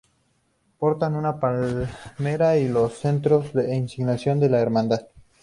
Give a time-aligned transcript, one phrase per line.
[0.79, 5.03] Portan una palmera y los cetros e insignias de la Hermandad.